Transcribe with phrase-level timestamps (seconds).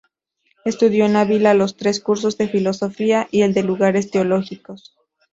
[0.65, 4.95] Estudió en Ávila los tres cursos de filosofía y el de lugares teológicos.